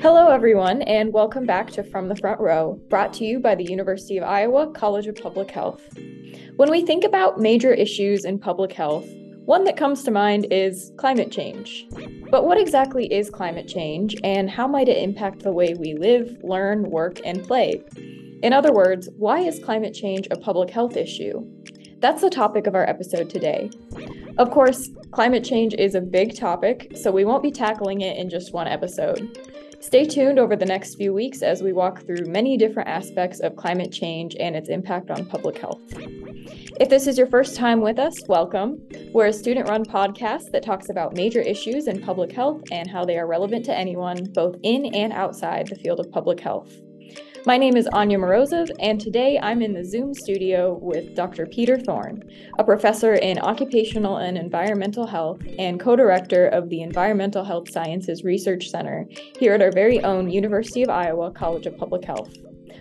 [0.00, 3.64] Hello, everyone, and welcome back to From the Front Row, brought to you by the
[3.64, 5.82] University of Iowa College of Public Health.
[6.54, 9.08] When we think about major issues in public health,
[9.44, 11.88] one that comes to mind is climate change.
[12.30, 16.36] But what exactly is climate change, and how might it impact the way we live,
[16.44, 17.82] learn, work, and play?
[18.44, 21.44] In other words, why is climate change a public health issue?
[21.98, 23.70] That's the topic of our episode today.
[24.38, 28.30] Of course, climate change is a big topic, so we won't be tackling it in
[28.30, 29.47] just one episode.
[29.80, 33.54] Stay tuned over the next few weeks as we walk through many different aspects of
[33.54, 35.80] climate change and its impact on public health.
[36.80, 38.82] If this is your first time with us, welcome.
[39.12, 43.04] We're a student run podcast that talks about major issues in public health and how
[43.04, 46.72] they are relevant to anyone, both in and outside the field of public health.
[47.46, 51.46] My name is Anya Morozov, and today I'm in the Zoom studio with Dr.
[51.46, 52.22] Peter Thorne,
[52.58, 58.24] a professor in occupational and environmental health and co director of the Environmental Health Sciences
[58.24, 59.06] Research Center
[59.38, 62.34] here at our very own University of Iowa College of Public Health.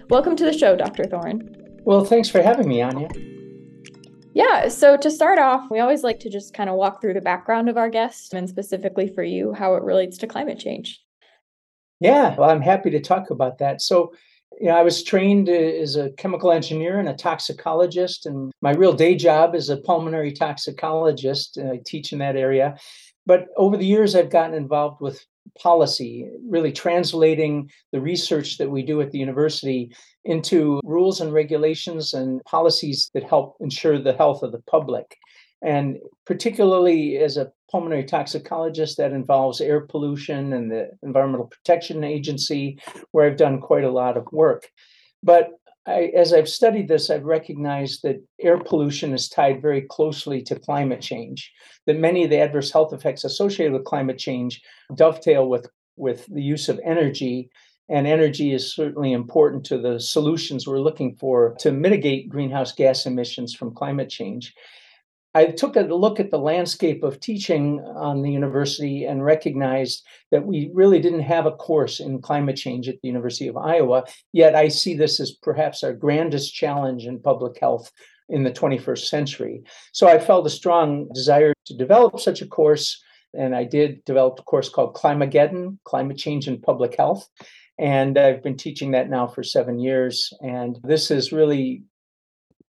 [0.10, 1.04] Welcome to the show, Dr.
[1.06, 1.56] Thorne.
[1.84, 3.10] Well, thanks for having me, Anya.
[4.34, 7.22] Yeah, so to start off, we always like to just kind of walk through the
[7.22, 11.04] background of our guest and specifically for you, how it relates to climate change.
[12.00, 13.82] Yeah, well, I'm happy to talk about that.
[13.82, 14.14] So,
[14.60, 18.94] you know, I was trained as a chemical engineer and a toxicologist, and my real
[18.94, 21.58] day job is a pulmonary toxicologist.
[21.58, 22.76] I teach in that area.
[23.26, 25.24] But over the years, I've gotten involved with
[25.62, 29.92] policy, really translating the research that we do at the university
[30.26, 35.18] into rules and regulations and policies that help ensure the health of the public.
[35.62, 42.80] And particularly as a pulmonary toxicologist, that involves air pollution and the Environmental Protection Agency,
[43.12, 44.68] where I've done quite a lot of work.
[45.24, 45.52] But
[45.88, 50.60] I, as I've studied this, I've recognized that air pollution is tied very closely to
[50.60, 51.52] climate change,
[51.86, 54.62] that many of the adverse health effects associated with climate change
[54.96, 57.50] dovetail with, with the use of energy.
[57.90, 63.06] And energy is certainly important to the solutions we're looking for to mitigate greenhouse gas
[63.06, 64.54] emissions from climate change.
[65.38, 70.44] I took a look at the landscape of teaching on the university and recognized that
[70.44, 74.06] we really didn't have a course in climate change at the University of Iowa.
[74.34, 77.92] Yet I see this as perhaps our grandest challenge in public health
[78.30, 79.62] in the 21st century.
[79.92, 83.00] So I felt a strong desire to develop such a course.
[83.38, 87.30] And I did develop a course called Climageddon Climate Change in Public Health.
[87.78, 90.34] And I've been teaching that now for seven years.
[90.42, 91.84] And this is really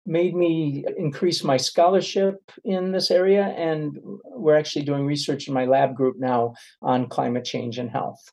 [0.05, 3.43] made me increase my scholarship in this area.
[3.43, 8.31] And we're actually doing research in my lab group now on climate change and health.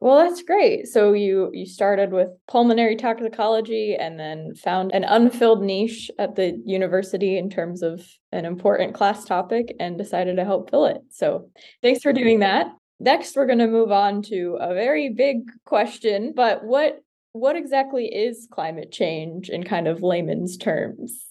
[0.00, 0.86] Well, that's great.
[0.86, 6.58] So you you started with pulmonary toxicology and then found an unfilled niche at the
[6.64, 11.02] university in terms of an important class topic and decided to help fill it.
[11.10, 11.50] So,
[11.82, 12.68] thanks for doing that.
[12.98, 17.00] Next, we're going to move on to a very big question, but what
[17.32, 21.26] what exactly is climate change in kind of layman's terms?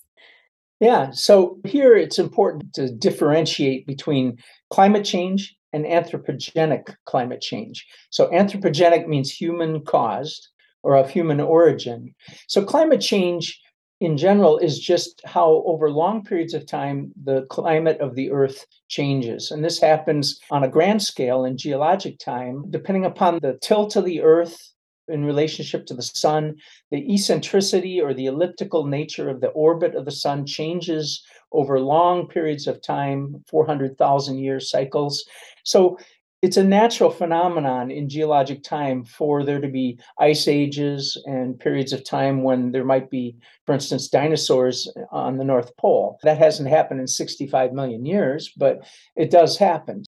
[0.79, 4.37] Yeah, so here it's important to differentiate between
[4.69, 7.85] climate change and anthropogenic climate change.
[8.11, 10.47] So, anthropogenic means human caused
[10.81, 12.15] or of human origin.
[12.47, 13.59] So, climate change
[13.99, 18.65] in general is just how over long periods of time the climate of the earth
[18.87, 23.97] changes and this happens on a grand scale in geologic time depending upon the tilt
[23.97, 24.71] of the earth
[25.09, 26.55] in relationship to the sun.
[26.91, 32.27] The eccentricity or the elliptical nature of the orbit of the sun changes over long
[32.27, 35.25] periods of time, 400,000 year cycles.
[35.63, 35.97] So
[36.41, 41.91] it's a natural phenomenon in geologic time for there to be ice ages and periods
[41.91, 46.17] of time when there might be, for instance, dinosaurs on the North Pole.
[46.23, 48.87] That hasn't happened in 65 million years, but
[49.17, 50.05] it does happen.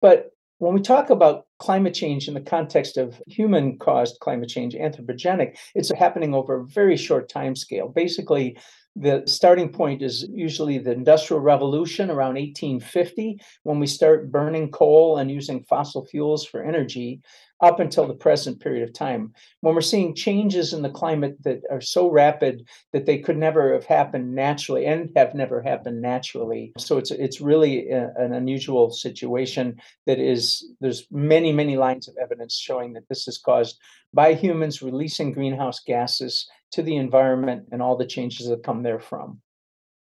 [0.00, 4.74] But when we talk about climate change in the context of human caused climate change,
[4.74, 7.88] anthropogenic, it's happening over a very short time scale.
[7.88, 8.56] Basically,
[8.96, 15.18] the starting point is usually the Industrial Revolution around 1850, when we start burning coal
[15.18, 17.20] and using fossil fuels for energy
[17.60, 19.32] up until the present period of time.
[19.60, 23.72] When we're seeing changes in the climate that are so rapid that they could never
[23.72, 26.72] have happened naturally and have never happened naturally.
[26.78, 32.16] So it's it's really a, an unusual situation that is there's many many lines of
[32.22, 33.78] evidence showing that this is caused
[34.14, 39.40] by humans releasing greenhouse gases to the environment and all the changes that come therefrom.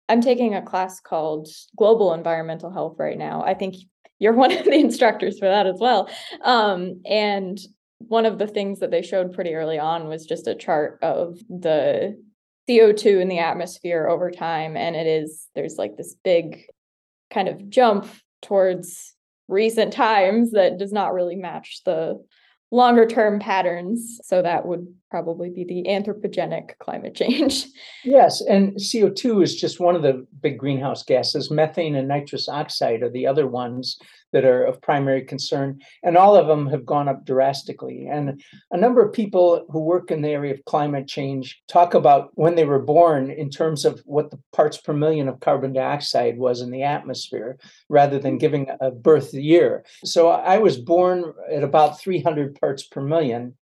[0.09, 1.47] I'm taking a class called
[1.77, 3.43] Global Environmental Health right now.
[3.43, 3.75] I think
[4.19, 6.09] you're one of the instructors for that as well.
[6.43, 7.59] Um, and
[7.99, 11.37] one of the things that they showed pretty early on was just a chart of
[11.49, 12.21] the
[12.69, 14.75] CO2 in the atmosphere over time.
[14.75, 16.65] And it is, there's like this big
[17.31, 18.07] kind of jump
[18.41, 19.13] towards
[19.47, 22.21] recent times that does not really match the
[22.71, 24.19] longer term patterns.
[24.23, 27.67] So that would probably be the anthropogenic climate change.
[28.03, 31.51] Yes, and CO2 is just one of the big greenhouse gases.
[31.51, 33.97] Methane and nitrous oxide are the other ones
[34.33, 38.07] that are of primary concern, and all of them have gone up drastically.
[38.07, 38.41] And
[38.71, 42.55] a number of people who work in the area of climate change talk about when
[42.55, 46.61] they were born in terms of what the parts per million of carbon dioxide was
[46.61, 47.57] in the atmosphere,
[47.89, 48.39] rather than mm.
[48.39, 49.85] giving a birth year.
[50.05, 53.55] So I was born at about 300 parts per million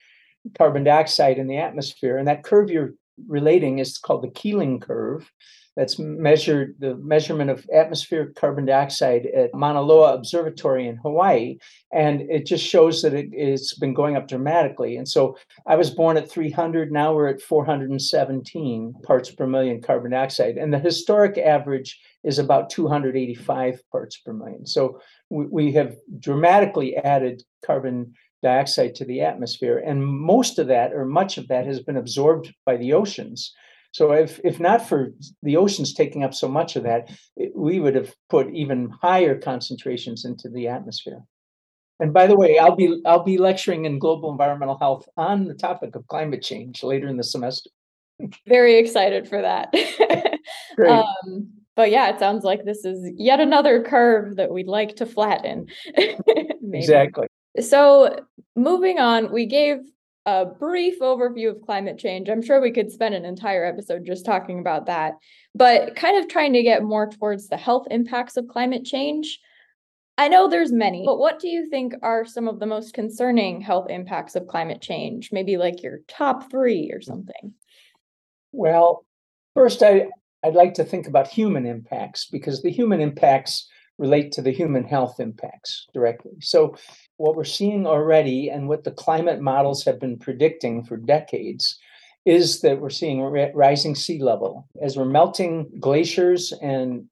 [0.56, 2.16] carbon dioxide in the atmosphere.
[2.16, 2.94] And that curve you're
[3.26, 5.30] relating is called the Keeling curve.
[5.78, 11.58] That's measured the measurement of atmospheric carbon dioxide at Mauna Loa Observatory in Hawaii.
[11.92, 14.96] And it just shows that it, it's been going up dramatically.
[14.96, 15.38] And so
[15.69, 20.56] I was born at 300, now we're at 417 parts per million carbon dioxide.
[20.56, 24.66] And the historic average is about 285 parts per million.
[24.66, 29.78] So we, we have dramatically added carbon dioxide to the atmosphere.
[29.78, 33.54] And most of that, or much of that, has been absorbed by the oceans.
[33.93, 35.11] So if, if not for
[35.43, 39.38] the oceans taking up so much of that, it, we would have put even higher
[39.38, 41.23] concentrations into the atmosphere.
[42.00, 45.55] And by the way, I'll be I'll be lecturing in global environmental health on the
[45.55, 47.70] topic of climate change later in the semester.
[48.46, 49.73] Very excited for that.
[50.76, 50.90] Great.
[50.90, 55.06] Um, but yeah, it sounds like this is yet another curve that we'd like to
[55.06, 55.67] flatten.
[56.73, 57.29] exactly.
[57.61, 58.19] So,
[58.56, 59.79] moving on, we gave
[60.28, 62.28] a brief overview of climate change.
[62.28, 65.14] I'm sure we could spend an entire episode just talking about that,
[65.54, 69.40] but kind of trying to get more towards the health impacts of climate change.
[70.19, 73.62] I know there's many, but what do you think are some of the most concerning
[73.62, 75.30] health impacts of climate change?
[75.32, 77.54] Maybe like your top three or something.
[78.52, 79.06] Well,
[79.54, 80.08] first, I,
[80.44, 83.66] I'd like to think about human impacts because the human impacts
[83.98, 86.32] relate to the human health impacts directly.
[86.40, 86.76] So,
[87.16, 91.78] what we're seeing already and what the climate models have been predicting for decades
[92.24, 93.20] is that we're seeing
[93.54, 97.06] rising sea level as we're melting glaciers and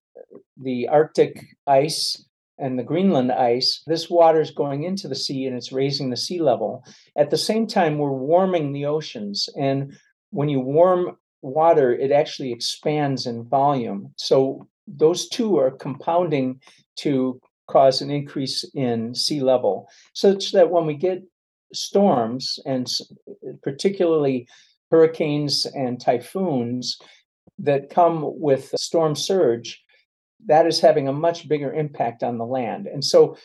[0.61, 2.25] the Arctic ice
[2.59, 6.17] and the Greenland ice, this water is going into the sea and it's raising the
[6.17, 6.85] sea level.
[7.17, 9.49] At the same time, we're warming the oceans.
[9.59, 9.97] And
[10.31, 14.13] when you warm water, it actually expands in volume.
[14.17, 16.61] So those two are compounding
[16.97, 21.23] to cause an increase in sea level, such that when we get
[21.73, 22.89] storms, and
[23.63, 24.47] particularly
[24.91, 26.99] hurricanes and typhoons
[27.59, 29.83] that come with storm surge,
[30.47, 32.87] that is having a much bigger impact on the land.
[32.87, 33.37] And so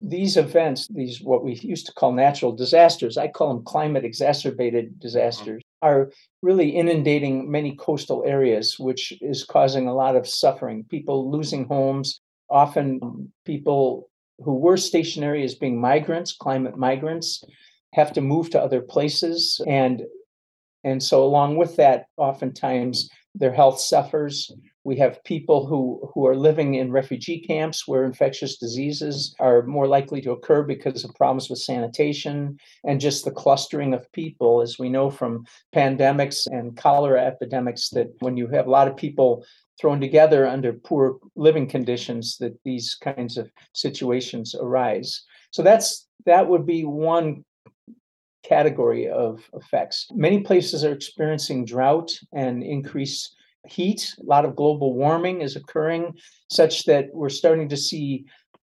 [0.00, 4.86] these events, these what we used to call natural disasters, I call them climate exacerbated
[4.86, 4.98] mm-hmm.
[5.00, 6.10] disasters, are
[6.42, 10.84] really inundating many coastal areas, which is causing a lot of suffering.
[10.84, 12.20] People losing homes,
[12.50, 14.08] often people
[14.40, 17.44] who were stationary as being migrants, climate migrants,
[17.94, 19.60] have to move to other places.
[19.66, 20.02] And
[20.84, 24.52] and so along with that, oftentimes their health suffers.
[24.84, 29.86] We have people who, who are living in refugee camps where infectious diseases are more
[29.86, 34.78] likely to occur because of problems with sanitation and just the clustering of people, as
[34.78, 35.44] we know from
[35.74, 39.44] pandemics and cholera epidemics, that when you have a lot of people
[39.80, 45.24] thrown together under poor living conditions, that these kinds of situations arise.
[45.50, 47.44] So that's that would be one
[48.44, 50.06] category of effects.
[50.12, 53.34] Many places are experiencing drought and increased
[53.66, 56.14] heat, a lot of global warming is occurring,
[56.50, 58.24] such that we're starting to see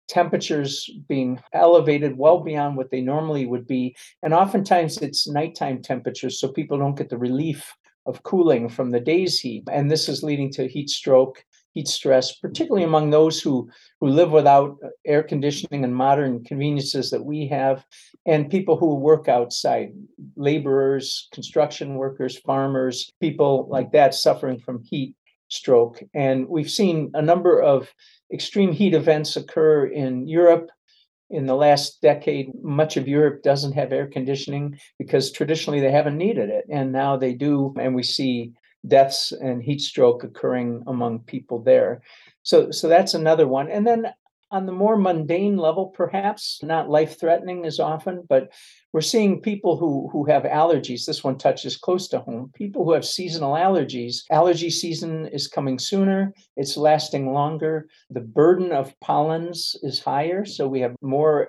[0.09, 3.97] temperatures being elevated well beyond what they normally would be.
[4.23, 7.75] And oftentimes it's nighttime temperatures, so people don't get the relief
[8.07, 9.65] of cooling from the day's heat.
[9.73, 11.43] And this is leading to heat stroke
[11.75, 13.69] heat stress, particularly among those who,
[14.01, 17.85] who live without uh, air conditioning and modern conveniences that we have,
[18.27, 19.93] and people who work outside,
[20.37, 25.15] laborers, construction workers, farmers, people like that suffering from heat
[25.49, 26.01] stroke.
[26.15, 27.93] And we've seen a number of
[28.33, 30.71] extreme heat events occur in Europe.
[31.31, 36.19] In the last decade, much of Europe doesn't have air conditioning because traditionally they haven't
[36.19, 36.65] needed it.
[36.71, 37.75] And now they do.
[37.81, 38.53] And we see
[38.87, 42.03] deaths and heat stroke occurring among people there.
[42.43, 43.71] So, so that's another one.
[43.71, 44.13] And then
[44.51, 48.53] on the more mundane level, perhaps not life threatening as often, but
[48.93, 51.05] we're seeing people who, who have allergies.
[51.05, 52.53] This one touches close to home.
[52.55, 54.23] People who have seasonal allergies.
[54.31, 57.89] Allergy season is coming sooner, it's lasting longer.
[58.11, 60.45] The burden of pollens is higher.
[60.45, 61.49] So we have more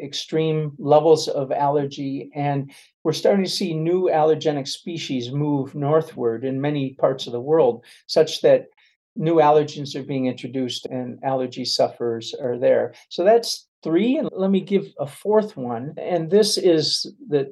[0.00, 2.30] extreme levels of allergy.
[2.34, 2.72] And
[3.04, 7.84] we're starting to see new allergenic species move northward in many parts of the world,
[8.06, 8.66] such that
[9.16, 12.94] new allergens are being introduced and allergy sufferers are there.
[13.08, 14.16] So that's three.
[14.16, 15.94] And let me give a fourth one.
[15.98, 17.48] And this is that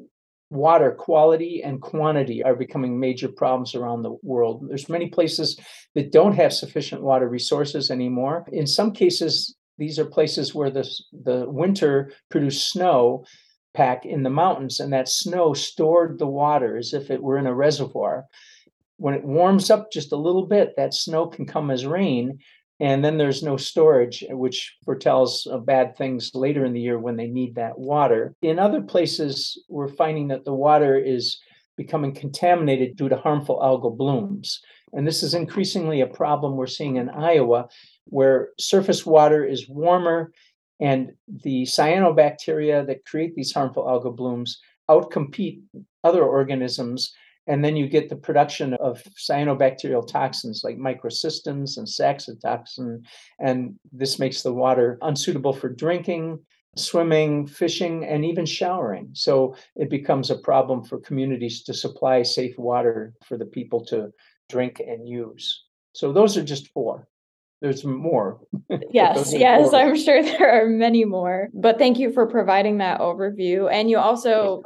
[0.50, 4.66] water quality and quantity are becoming major problems around the world.
[4.68, 5.58] There's many places
[5.94, 8.44] that don't have sufficient water resources anymore.
[8.52, 10.88] In some cases, these are places where the,
[11.24, 13.24] the winter produced snow
[13.74, 17.46] pack in the mountains, and that snow stored the water as if it were in
[17.46, 18.26] a reservoir.
[18.98, 22.38] When it warms up just a little bit, that snow can come as rain,
[22.78, 27.26] and then there's no storage, which foretells bad things later in the year when they
[27.26, 28.34] need that water.
[28.42, 31.40] In other places, we're finding that the water is
[31.76, 34.60] becoming contaminated due to harmful algal blooms.
[34.92, 37.68] And this is increasingly a problem we're seeing in Iowa,
[38.06, 40.32] where surface water is warmer
[40.80, 45.60] and the cyanobacteria that create these harmful algal blooms outcompete
[46.02, 47.12] other organisms
[47.46, 53.04] and then you get the production of cyanobacterial toxins like microcystins and saxitoxin.
[53.40, 56.38] And this makes the water unsuitable for drinking,
[56.76, 59.10] swimming, fishing, and even showering.
[59.14, 64.12] So it becomes a problem for communities to supply safe water for the people to
[64.50, 65.64] drink and use.
[65.92, 67.08] So those are just four.
[67.60, 68.40] There's more.
[68.90, 71.48] yes, yes, i I'm sure there are many more.
[71.52, 73.70] But thank you for providing that overview.
[73.70, 74.62] And you also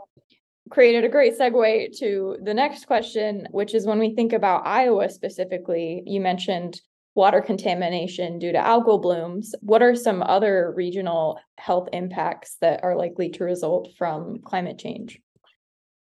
[0.70, 5.08] created a great segue to the next question, which is when we think about Iowa
[5.08, 6.80] specifically, you mentioned
[7.14, 9.54] water contamination due to algal blooms.
[9.60, 15.20] What are some other regional health impacts that are likely to result from climate change?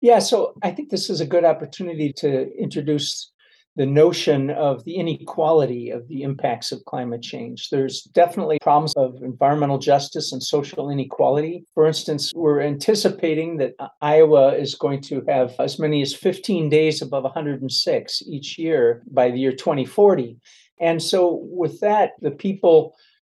[0.00, 3.33] Yeah, so I think this is a good opportunity to introduce
[3.76, 7.71] the notion of the inequality of the impacts of climate change.
[7.71, 11.64] There's definitely problems of environmental justice and social inequality.
[11.75, 17.02] For instance, we're anticipating that Iowa is going to have as many as 15 days
[17.02, 20.37] above 106 each year by the year 2040.
[20.81, 22.95] And so, with that, the people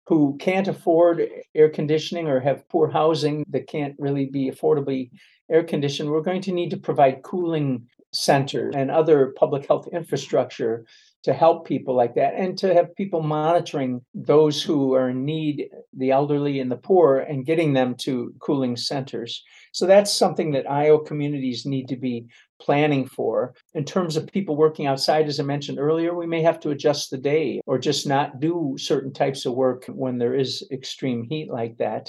[0.07, 5.09] who can't afford air conditioning or have poor housing that can't really be affordably
[5.49, 10.85] air conditioned, we're going to need to provide cooling centers and other public health infrastructure
[11.23, 15.69] to help people like that and to have people monitoring those who are in need,
[15.97, 19.43] the elderly and the poor, and getting them to cooling centers.
[19.71, 22.27] So that's something that Iowa communities need to be
[22.61, 23.55] planning for.
[23.73, 27.09] In terms of people working outside, as I mentioned earlier, we may have to adjust
[27.09, 31.49] the day or just not do certain types of work when there is extreme heat
[31.49, 32.07] like that.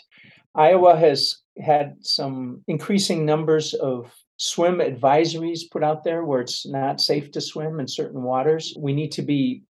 [0.55, 7.01] Iowa has had some increasing numbers of swim advisories put out there where it's not
[7.01, 8.75] safe to swim in certain waters.
[8.79, 9.63] We need to be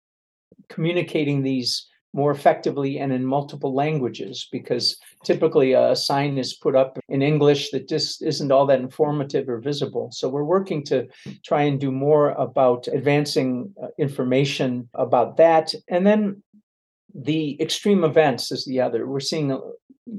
[0.70, 6.98] communicating these more effectively and in multiple languages because typically a sign is put up
[7.10, 10.10] in English that just isn't all that informative or visible.
[10.14, 11.08] So we're working to
[11.44, 15.74] try and do more about advancing uh, information about that.
[15.90, 16.42] And then
[17.16, 19.08] the extreme events is the other.
[19.08, 19.60] We're seeing a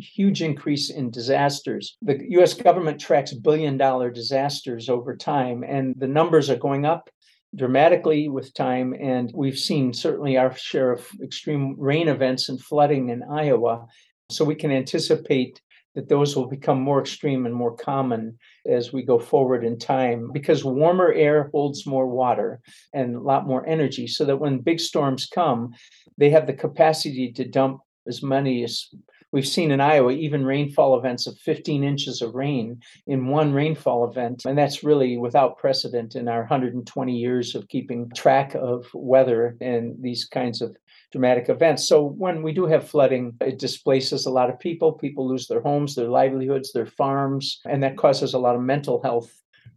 [0.01, 1.97] huge increase in disasters.
[2.03, 7.11] The US government tracks billion dollar disasters over time, and the numbers are going up
[7.55, 8.95] dramatically with time.
[8.95, 13.87] And we've seen certainly our share of extreme rain events and flooding in Iowa.
[14.31, 15.61] So we can anticipate
[15.97, 20.31] that those will become more extreme and more common as we go forward in time
[20.33, 22.61] because warmer air holds more water
[22.93, 25.75] and a lot more energy so that when big storms come
[26.19, 28.89] they have the capacity to dump as many as
[29.33, 34.09] We've seen in Iowa even rainfall events of 15 inches of rain in one rainfall
[34.09, 34.45] event.
[34.47, 39.97] And that's really without precedent in our 120 years of keeping track of weather and
[40.01, 40.77] these kinds of
[41.13, 41.89] dramatic events.
[41.89, 44.93] So when we do have flooding, it displaces a lot of people.
[44.93, 49.03] People lose their homes, their livelihoods, their farms, and that causes a lot of mental
[49.03, 49.33] health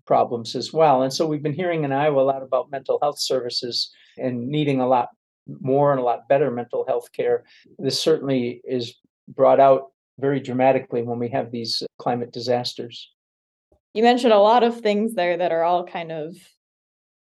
[0.05, 1.03] problems as well.
[1.03, 4.81] And so we've been hearing in Iowa a lot about mental health services and needing
[4.81, 5.09] a lot
[5.62, 7.43] more and a lot better mental health care.
[7.77, 8.95] This certainly is
[9.27, 13.12] brought out very dramatically when we have these climate disasters.
[13.93, 16.36] You mentioned a lot of things there that are all kind of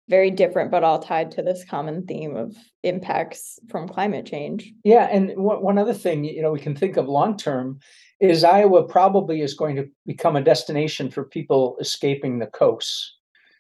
[0.09, 4.73] very different, but all tied to this common theme of impacts from climate change.
[4.83, 7.79] Yeah, and one other thing, you know, we can think of long term
[8.19, 13.15] is Iowa probably is going to become a destination for people escaping the coasts.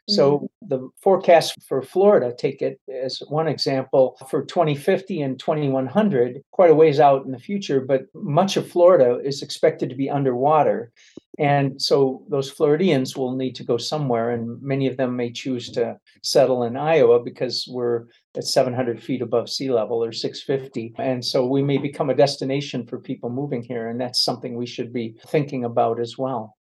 [0.09, 0.67] So mm-hmm.
[0.67, 6.75] the forecast for Florida, take it as one example, for 2050 and 2100, quite a
[6.75, 10.91] ways out in the future, but much of Florida is expected to be underwater.
[11.39, 15.71] And so those Floridians will need to go somewhere, and many of them may choose
[15.71, 20.95] to settle in Iowa because we're at 700 feet above sea level or 650.
[20.99, 23.87] And so we may become a destination for people moving here.
[23.87, 26.57] And that's something we should be thinking about as well.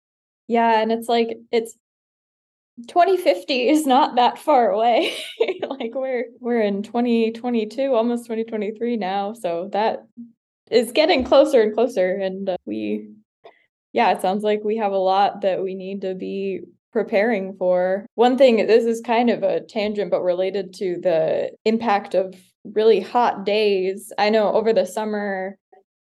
[0.46, 0.80] Yeah.
[0.80, 1.74] And it's like, it's
[2.86, 5.16] 2050 is not that far away.
[5.62, 10.06] like we're we're in 2022, almost 2023 now, so that
[10.70, 13.08] is getting closer and closer and uh, we
[13.96, 16.60] yeah, it sounds like we have a lot that we need to be
[16.92, 18.04] preparing for.
[18.14, 23.00] One thing, this is kind of a tangent, but related to the impact of really
[23.00, 24.12] hot days.
[24.18, 25.56] I know over the summer,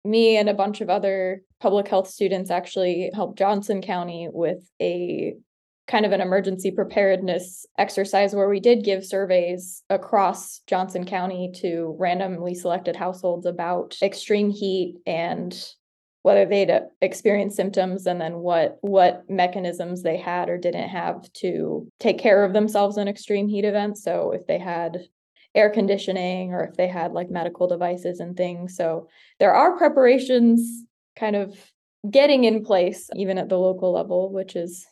[0.04, 5.36] me and a bunch of other public health students actually helped Johnson County with a
[5.88, 11.96] kind of an emergency preparedness exercise where we did give surveys across Johnson County to
[11.98, 15.58] randomly selected households about extreme heat and
[16.30, 21.88] whether they'd experienced symptoms and then what what mechanisms they had or didn't have to
[21.98, 24.04] take care of themselves in extreme heat events.
[24.04, 25.08] So if they had
[25.56, 28.76] air conditioning or if they had like medical devices and things.
[28.76, 29.08] So
[29.40, 30.84] there are preparations
[31.16, 31.58] kind of
[32.08, 34.86] getting in place even at the local level which is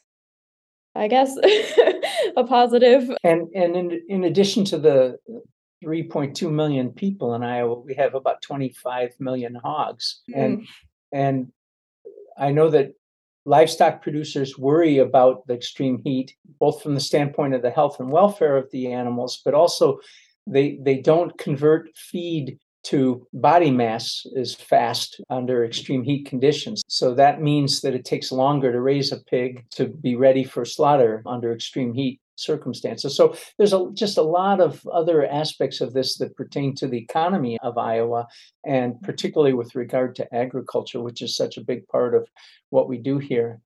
[0.94, 1.34] i guess
[2.36, 3.10] a positive.
[3.22, 5.16] And and in, in addition to the
[5.84, 10.22] 3.2 million people in iowa we have about 25 million hogs.
[10.34, 10.44] Mm.
[10.44, 10.66] and
[11.12, 11.52] and
[12.38, 12.92] I know that
[13.44, 18.10] livestock producers worry about the extreme heat, both from the standpoint of the health and
[18.10, 19.98] welfare of the animals, but also
[20.46, 26.82] they they don't convert feed to body mass as fast under extreme heat conditions.
[26.88, 30.64] So that means that it takes longer to raise a pig to be ready for
[30.64, 33.16] slaughter under extreme heat circumstances.
[33.16, 36.98] So there's a, just a lot of other aspects of this that pertain to the
[36.98, 38.26] economy of Iowa,
[38.64, 42.28] and particularly with regard to agriculture, which is such a big part of
[42.70, 43.60] what we do here.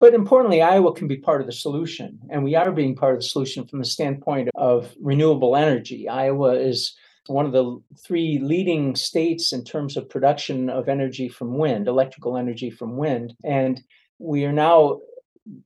[0.00, 3.20] But importantly, Iowa can be part of the solution, and we are being part of
[3.20, 6.08] the solution from the standpoint of renewable energy.
[6.08, 6.94] Iowa is
[7.26, 12.36] one of the three leading states in terms of production of energy from wind, electrical
[12.36, 13.34] energy from wind.
[13.44, 13.82] And
[14.18, 15.00] we are now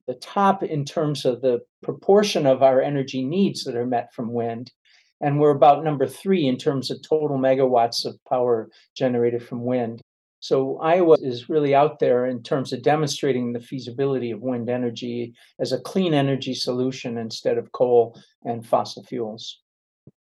[0.07, 4.33] the top in terms of the proportion of our energy needs that are met from
[4.33, 4.73] wind.
[5.21, 10.01] And we're about number three in terms of total megawatts of power generated from wind.
[10.41, 15.35] So Iowa is really out there in terms of demonstrating the feasibility of wind energy
[15.61, 19.61] as a clean energy solution instead of coal and fossil fuels.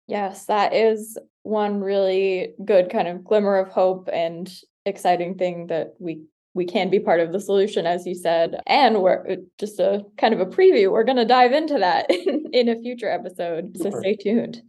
[0.07, 4.51] Yes, that is one really good kind of glimmer of hope and
[4.85, 6.23] exciting thing that we
[6.57, 8.59] we can be part of the solution, as you said.
[8.65, 10.91] And we're uh, just a kind of a preview.
[10.91, 13.77] We're going to dive into that in, in a future episode.
[13.77, 14.61] So stay tuned.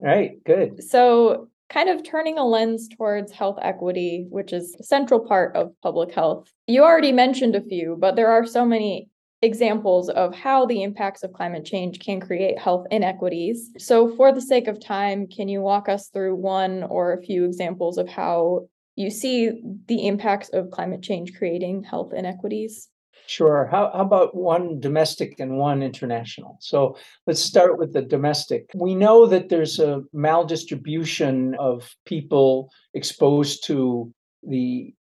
[0.00, 0.82] All right, good.
[0.82, 5.72] So, kind of turning a lens towards health equity, which is a central part of
[5.82, 6.52] public health.
[6.66, 9.08] You already mentioned a few, but there are so many
[9.40, 13.70] examples of how the impacts of climate change can create health inequities.
[13.78, 17.44] So, for the sake of time, can you walk us through one or a few
[17.44, 18.66] examples of how
[18.96, 19.50] you see
[19.86, 22.88] the impacts of climate change creating health inequities?
[23.26, 23.68] Sure.
[23.70, 26.58] How, how, about one domestic and one international?
[26.60, 28.70] So let's start with the domestic.
[28.74, 34.94] We know that there's a maldistribution of people exposed to the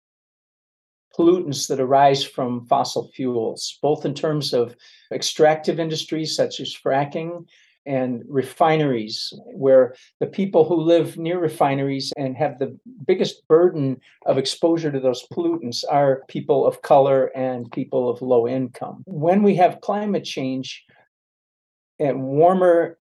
[1.16, 4.76] pollutants that arise from fossil fuels, both in terms of
[5.12, 7.46] extractive industries such as fracking
[7.86, 14.38] and refineries, where the people who live near refineries and have the biggest burden of
[14.38, 19.02] exposure to those pollutants are people of color and people of low income.
[19.06, 20.84] When we have climate change
[21.98, 22.98] and warmer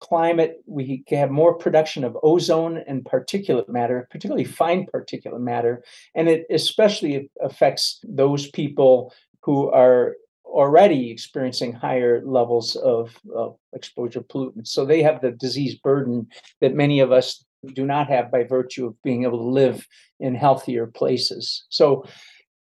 [0.00, 6.28] climate, we have more production of ozone and particulate matter, particularly fine particulate matter, and
[6.28, 10.16] it especially affects those people who are
[10.50, 14.68] already experiencing higher levels of, of exposure pollutants.
[14.68, 16.26] So they have the disease burden
[16.60, 19.86] that many of us do not have by virtue of being able to live
[20.18, 21.64] in healthier places.
[21.68, 22.04] So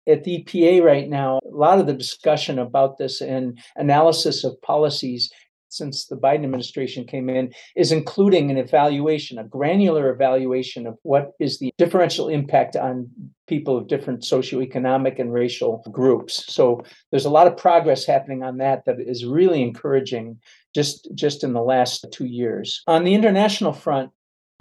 [0.07, 4.61] at the EPA right now, a lot of the discussion about this and analysis of
[4.61, 5.31] policies
[5.71, 11.31] since the Biden administration came in is including an evaluation, a granular evaluation of what
[11.39, 13.09] is the differential impact on
[13.47, 16.45] people of different socioeconomic and racial groups.
[16.53, 20.39] So there's a lot of progress happening on that that is really encouraging
[20.73, 22.81] just just in the last 2 years.
[22.87, 24.11] On the international front,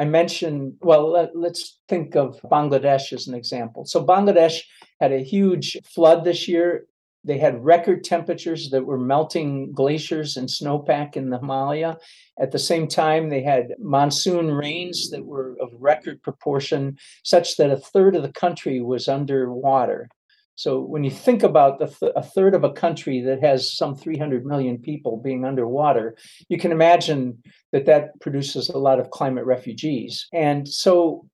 [0.01, 3.85] I mentioned, well, let, us think of Bangladesh as an example.
[3.85, 4.63] So, Bangladesh
[4.99, 6.87] had a huge flood this year.
[7.25, 11.99] They had record temperatures that were melting glaciers and snowpack in the Himalaya.
[12.39, 17.71] At the same time, they had monsoon rains that were of record proportion, such that
[17.71, 20.09] a third of the country was underwater.
[20.55, 24.45] So when you think about th- a third of a country that has some 300
[24.45, 26.17] million people being underwater,
[26.51, 30.27] you can imagine that that produces a lot of climate refugees.
[30.35, 31.27] And so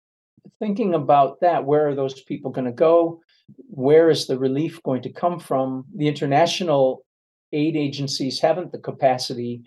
[0.60, 3.20] thinking about that, where are those people going to go?
[3.68, 5.84] Where is the relief going to come from?
[5.94, 7.04] The international
[7.52, 9.62] aid agencies haven't the capacity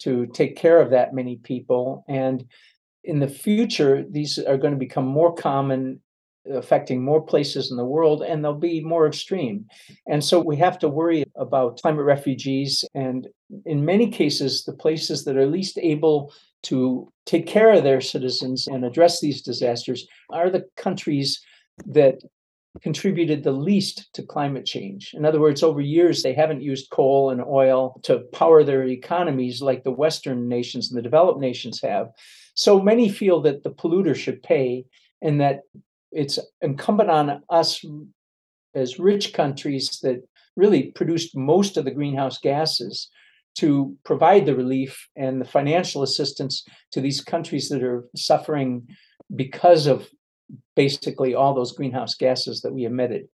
[0.00, 2.04] to take care of that many people.
[2.08, 2.44] And
[3.04, 6.00] in the future, these are going to become more common,
[6.50, 9.66] affecting more places in the world, and they'll be more extreme.
[10.06, 12.84] And so we have to worry about climate refugees.
[12.94, 13.28] And
[13.66, 16.32] in many cases, the places that are least able
[16.64, 21.40] to take care of their citizens and address these disasters are the countries
[21.86, 22.20] that
[22.82, 25.12] contributed the least to climate change.
[25.14, 29.62] In other words, over years, they haven't used coal and oil to power their economies
[29.62, 32.08] like the Western nations and the developed nations have.
[32.54, 34.84] So many feel that the polluter should pay
[35.22, 35.60] and that
[36.10, 37.84] it's incumbent on us
[38.74, 40.22] as rich countries that
[40.56, 43.08] really produced most of the greenhouse gases
[43.56, 48.86] to provide the relief and the financial assistance to these countries that are suffering
[49.34, 50.08] because of
[50.76, 53.28] basically all those greenhouse gases that we emitted.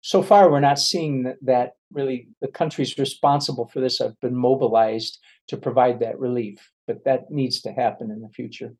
[0.00, 4.36] So far, we're not seeing that, that really the countries responsible for this have been
[4.36, 8.74] mobilized to provide that relief, but that needs to happen in the future.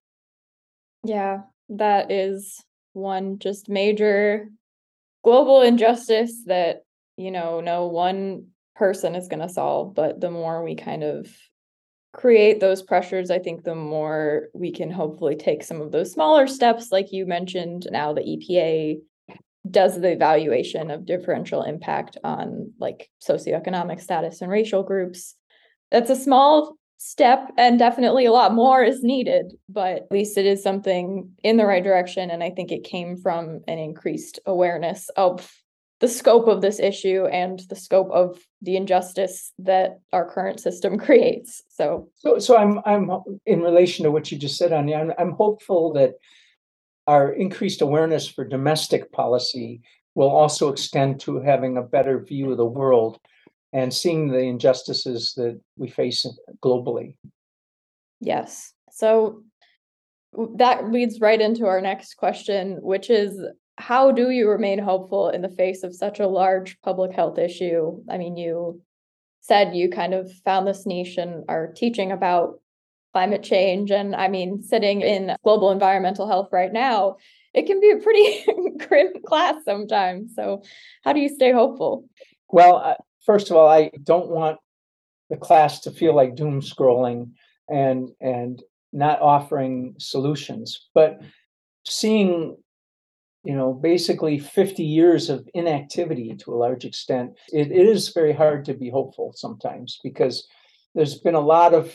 [1.02, 4.48] Yeah, that is one just major
[5.22, 6.82] global injustice that,
[7.16, 11.26] you know, no one person is going to solve, but the more we kind of
[12.14, 16.46] create those pressures, I think the more we can hopefully take some of those smaller
[16.46, 17.86] steps, like you mentioned.
[17.90, 19.00] Now, the EPA
[19.70, 25.34] does the evaluation of differential impact on like socioeconomic status and racial groups.
[25.90, 30.46] That's a small step, and definitely a lot more is needed, but at least it
[30.46, 32.30] is something in the right direction.
[32.30, 35.50] And I think it came from an increased awareness of
[36.04, 40.98] the scope of this issue and the scope of the injustice that our current system
[41.06, 41.62] creates.
[41.70, 43.10] So, so, so I'm, I'm
[43.46, 44.98] in relation to what you just said, Anya.
[44.98, 46.16] I'm, I'm hopeful that
[47.06, 49.80] our increased awareness for domestic policy
[50.14, 53.18] will also extend to having a better view of the world
[53.72, 56.26] and seeing the injustices that we face
[56.62, 57.16] globally.
[58.20, 58.74] Yes.
[58.90, 59.42] So
[60.56, 63.40] that leads right into our next question, which is
[63.76, 68.02] how do you remain hopeful in the face of such a large public health issue?
[68.08, 68.80] I mean, you
[69.40, 72.60] said you kind of found this niche and are teaching about
[73.12, 73.90] climate change.
[73.90, 77.16] And I mean, sitting in global environmental health right now,
[77.52, 78.44] it can be a pretty
[78.86, 80.34] grim class sometimes.
[80.34, 80.62] So,
[81.04, 82.08] how do you stay hopeful?
[82.48, 84.58] Well, first of all, I don't want
[85.30, 87.32] the class to feel like doom scrolling
[87.68, 91.20] and and not offering solutions, but
[91.84, 92.56] seeing
[93.44, 98.32] you know, basically 50 years of inactivity to a large extent, it, it is very
[98.32, 100.48] hard to be hopeful sometimes because
[100.94, 101.94] there's been a lot of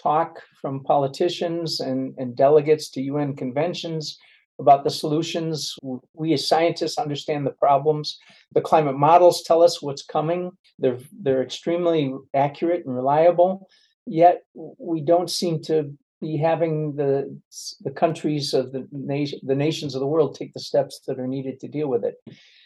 [0.00, 4.18] talk from politicians and, and delegates to UN conventions
[4.58, 5.74] about the solutions.
[6.14, 8.18] We as scientists understand the problems.
[8.54, 10.50] The climate models tell us what's coming.
[10.78, 13.68] They're they're extremely accurate and reliable.
[14.06, 17.36] Yet we don't seem to be having the
[17.82, 21.26] the countries of the nation the nations of the world take the steps that are
[21.26, 22.14] needed to deal with it.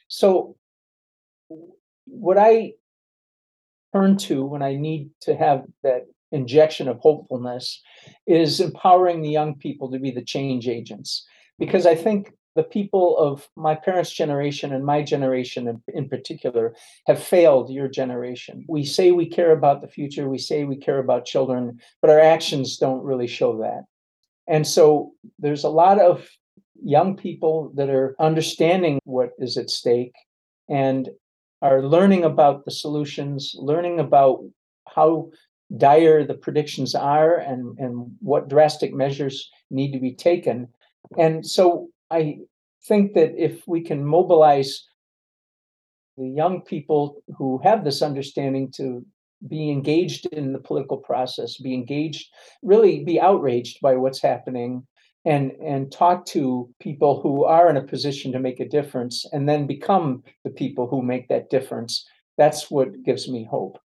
[0.08, 0.56] So
[2.04, 2.72] what i
[3.92, 7.82] turn to when i need to have that injection of hopefulness
[8.26, 11.26] is empowering the young people to be the change agents.
[11.58, 16.74] Because i think the people of my parents' generation and my generation in, in, particular
[17.06, 18.64] have failed your generation.
[18.66, 22.18] We say we care about the future, we say we care about children, but our
[22.18, 23.84] actions don't really show that.
[24.48, 26.26] And so there's a lot of
[26.82, 30.14] young people that are understanding what is at stake
[30.68, 31.10] and
[31.60, 34.40] are learning about the solutions, learning about
[34.88, 35.30] how
[35.76, 40.68] dire the predictions are and, and what drastic measures need to be taken.
[41.18, 42.38] And so I
[42.86, 44.86] think that if we can mobilize
[46.16, 49.04] the young people who have this understanding to
[49.48, 52.28] be engaged in the political process, be engaged,
[52.62, 54.86] really be outraged by what's happening,
[55.24, 59.48] and and talk to people who are in a position to make a difference, and
[59.48, 62.06] then become the people who make that difference.
[62.38, 63.78] That's what gives me hope,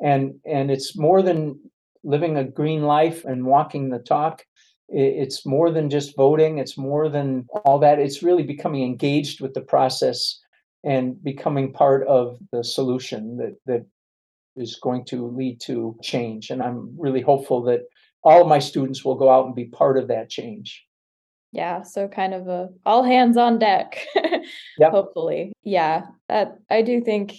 [0.00, 1.58] and and it's more than
[2.04, 4.44] living a green life and walking the talk
[4.88, 9.52] it's more than just voting it's more than all that it's really becoming engaged with
[9.54, 10.40] the process
[10.84, 13.84] and becoming part of the solution that that
[14.56, 17.82] is going to lead to change and i'm really hopeful that
[18.22, 20.86] all of my students will go out and be part of that change
[21.52, 24.06] yeah so kind of a all hands on deck
[24.78, 24.90] yep.
[24.90, 27.34] hopefully yeah that i do think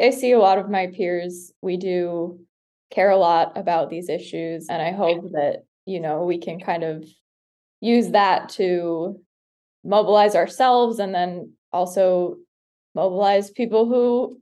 [0.00, 2.38] i see a lot of my peers we do
[2.90, 6.84] care a lot about these issues and i hope that you know, we can kind
[6.84, 7.04] of
[7.80, 9.20] use that to
[9.84, 12.36] mobilize ourselves and then also
[12.94, 14.38] mobilize people who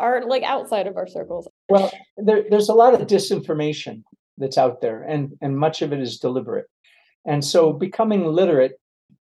[0.00, 1.48] are like outside of our circles.
[1.68, 4.02] well, there, there's a lot of disinformation
[4.36, 6.66] that's out there, and, and much of it is deliberate.
[7.24, 7.78] And so mm-hmm.
[7.78, 8.72] becoming literate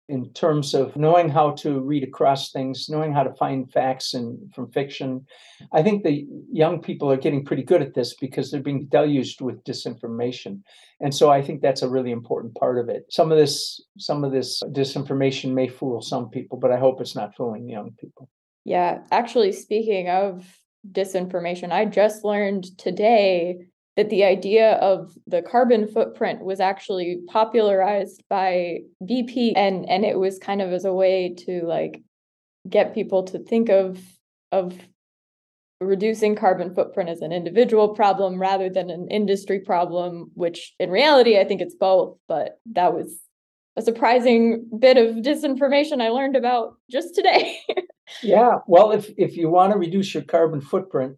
[0.10, 4.54] in terms of knowing how to read across things, knowing how to find facts and
[4.54, 5.26] from fiction.
[5.72, 9.42] I think the young people are getting pretty good at this because they're being deluged
[9.42, 10.62] with disinformation.
[11.00, 13.06] And so I think that's a really important part of it.
[13.10, 17.16] Some of this some of this disinformation may fool some people, but I hope it's
[17.16, 18.28] not fooling young people.
[18.66, 20.46] Yeah, actually speaking of
[20.92, 28.23] disinformation, I just learned today that the idea of the carbon footprint was actually popularized
[28.30, 32.01] by BP and and it was kind of as a way to like
[32.69, 33.99] get people to think of
[34.51, 34.77] of
[35.82, 41.39] reducing carbon footprint as an individual problem rather than an industry problem which in reality
[41.39, 43.19] I think it's both but that was
[43.77, 47.58] a surprising bit of disinformation I learned about just today.
[48.23, 51.17] yeah, well if if you want to reduce your carbon footprint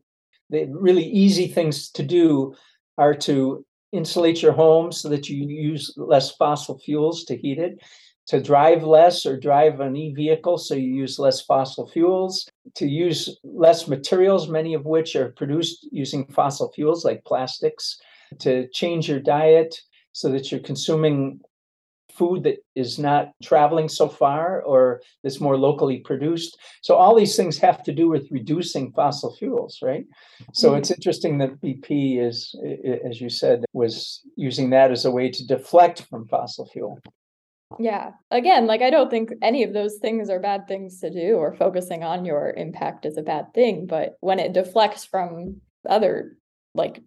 [0.53, 2.53] the really easy things to do
[2.97, 7.79] are to insulate your home so that you use less fossil fuels to heat it,
[8.27, 12.87] to drive less or drive an e vehicle so you use less fossil fuels, to
[12.87, 17.99] use less materials, many of which are produced using fossil fuels like plastics,
[18.39, 19.75] to change your diet
[20.11, 21.39] so that you're consuming
[22.17, 26.57] food that is not traveling so far or that's more locally produced.
[26.81, 30.05] So all these things have to do with reducing fossil fuels, right?
[30.53, 30.77] So mm-hmm.
[30.77, 32.55] it's interesting that BP is,
[33.09, 36.99] as you said, was using that as a way to deflect from fossil fuel.
[37.79, 38.11] Yeah.
[38.29, 41.55] Again, like I don't think any of those things are bad things to do or
[41.55, 46.37] focusing on your impact is a bad thing, but when it deflects from other
[46.75, 47.01] like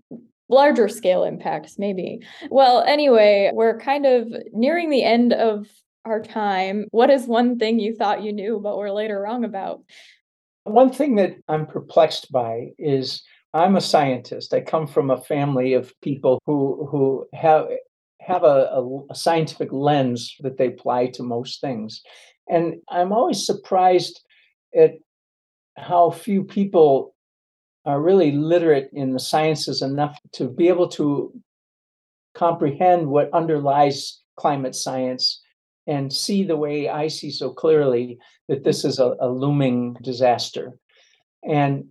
[0.48, 2.20] larger scale impacts, maybe.
[2.50, 5.66] Well, anyway, we're kind of nearing the end of
[6.04, 6.87] our time.
[6.90, 9.80] What is one thing you thought you knew, but were later wrong about?
[10.64, 13.22] One thing that I'm perplexed by is
[13.54, 14.52] I'm a scientist.
[14.52, 17.66] I come from a family of people who who have
[18.20, 22.02] have a, a, scientific lens that they apply to most things.
[22.48, 24.20] And I'm always surprised
[24.76, 24.94] at
[25.76, 27.14] how few people
[27.87, 31.33] are really literate in the sciences enough to be able to
[32.35, 35.40] comprehend what underlies climate science
[35.87, 38.18] and see the way I see so clearly
[38.49, 40.79] that this is a, a looming disaster.
[41.49, 41.87] And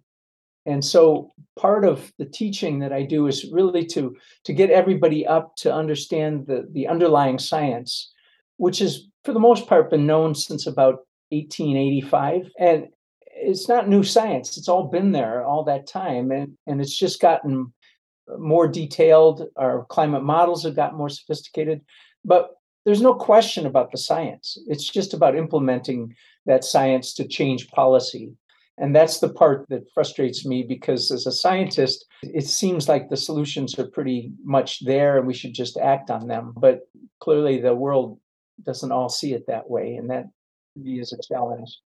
[0.67, 5.25] and so part of the teaching that I do is really to to get everybody
[5.25, 8.11] up to understand the the underlying science,
[8.57, 12.87] which has for the most part been known since about 1885 and
[13.45, 14.57] it's not new science.
[14.57, 17.73] It's all been there all that time, and and it's just gotten
[18.37, 19.47] more detailed.
[19.55, 21.81] Our climate models have gotten more sophisticated,
[22.23, 22.51] but
[22.85, 24.57] there's no question about the science.
[24.67, 28.31] It's just about implementing that science to change policy.
[28.77, 33.17] And that's the part that frustrates me because as a scientist, it seems like the
[33.17, 36.53] solutions are pretty much there and we should just act on them.
[36.57, 36.81] But
[37.21, 38.19] clearly, the world
[38.63, 39.95] doesn't all see it that way.
[39.95, 40.25] And that
[40.83, 41.79] is a challenge.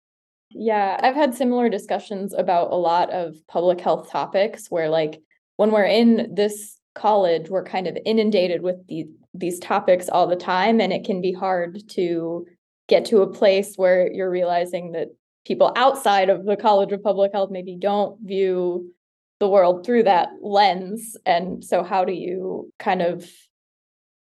[0.51, 5.21] Yeah, I've had similar discussions about a lot of public health topics where like
[5.57, 10.37] when we're in this college, we're kind of inundated with these these topics all the
[10.37, 12.47] time and it can be hard to
[12.89, 15.09] get to a place where you're realizing that
[15.47, 18.93] people outside of the College of Public Health maybe don't view
[19.39, 23.31] the world through that lens and so how do you kind of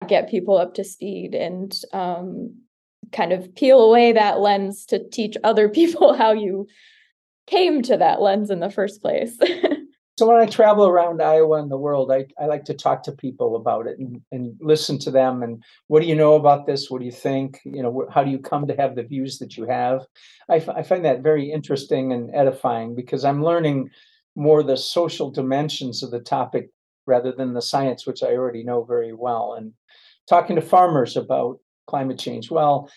[0.08, 2.56] get people up to speed and um,
[3.12, 6.68] kind of peel away that lens to teach other people how you
[7.48, 9.38] came to that lens in the first place.
[10.18, 13.12] so when I travel around Iowa and the world, I, I like to talk to
[13.12, 15.44] people about it and, and listen to them.
[15.44, 16.90] And what do you know about this?
[16.90, 17.60] What do you think?
[17.66, 20.06] You know, how do you come to have the views that you have?
[20.50, 23.90] I, f- I find that very interesting and edifying because I'm learning
[24.36, 26.70] more the social dimensions of the topic
[27.06, 29.56] rather than the science, which I already know very well.
[29.58, 29.74] And
[30.30, 31.60] talking to farmers about
[31.92, 32.50] climate change?
[32.50, 32.90] Well,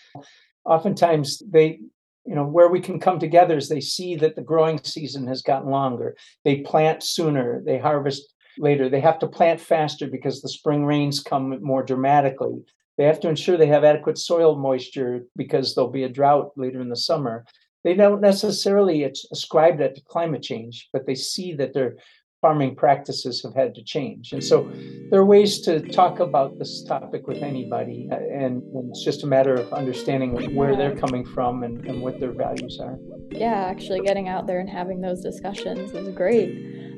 [0.63, 1.79] oftentimes they,
[2.25, 5.41] you know, where we can come together is they see that the growing season has
[5.41, 6.15] gotten longer.
[6.45, 8.87] They plant sooner, they harvest later.
[8.89, 12.57] They have to plant faster because the spring rains come more dramatically.
[12.97, 16.79] They have to ensure they have adequate soil moisture because there'll be a drought later
[16.81, 17.45] in the summer.
[17.83, 21.97] They don't necessarily ascribe that to climate change, but they see that they're
[22.45, 24.31] farming practices have had to change.
[24.31, 24.71] And so
[25.09, 29.27] there are ways to talk about this topic with anybody, uh, and, it's just a
[29.27, 32.99] matter of understanding where they're coming from and, and what their values are.
[33.31, 36.51] Yeah, actually getting out there and having those discussions is great.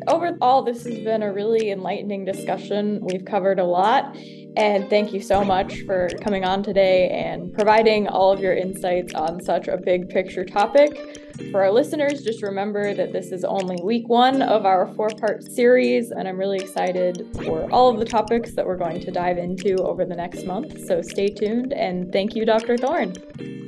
[0.10, 3.00] Overall, this has been a really enlightening discussion.
[3.02, 4.18] We've covered a lot.
[4.58, 9.14] And thank you so much for coming on today and providing all of your insights
[9.14, 11.27] on such a big picture topic.
[11.52, 15.44] For our listeners, just remember that this is only week one of our four part
[15.44, 19.38] series, and I'm really excited for all of the topics that we're going to dive
[19.38, 20.86] into over the next month.
[20.86, 22.78] So stay tuned, and thank you, Dr.
[22.78, 23.14] Thorne.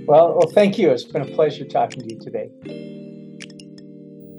[0.08, 0.90] Well, well, thank you.
[0.90, 2.50] It's been a pleasure talking to you today.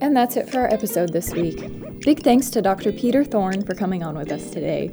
[0.01, 2.01] And that's it for our episode this week.
[2.01, 2.91] Big thanks to Dr.
[2.93, 4.89] Peter Thorne for coming on with us today.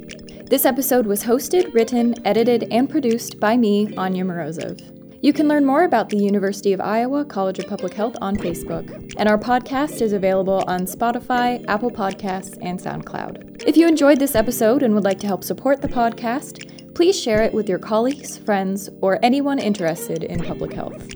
[0.46, 4.97] This episode was hosted, written, edited, and produced by me, Anya Morozov.
[5.20, 9.14] You can learn more about the University of Iowa College of Public Health on Facebook,
[9.16, 13.64] and our podcast is available on Spotify, Apple Podcasts, and SoundCloud.
[13.66, 17.42] If you enjoyed this episode and would like to help support the podcast, please share
[17.42, 21.12] it with your colleagues, friends, or anyone interested in public health.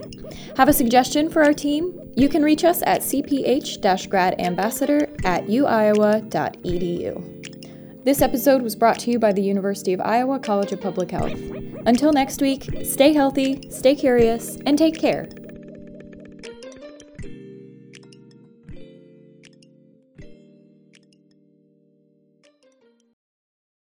[0.57, 2.13] Have a suggestion for our team?
[2.17, 7.13] You can reach us at cph gradambassador at uiowa.edu.
[8.05, 11.39] This episode was brought to you by the University of Iowa College of Public Health.
[11.87, 15.29] Until next week, stay healthy, stay curious, and take care.